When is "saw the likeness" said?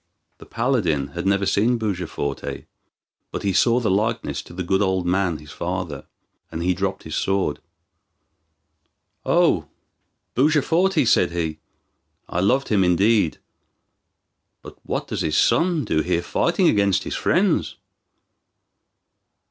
3.53-4.41